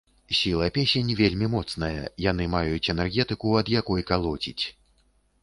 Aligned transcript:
Сіла 0.37 0.69
песень 0.77 1.11
вельмі 1.19 1.49
моцная, 1.55 1.99
яны 2.31 2.49
маюць 2.55 2.91
энергетыку, 2.95 3.53
ад 3.61 3.71
якой 3.77 4.09
калоціць. 4.15 4.63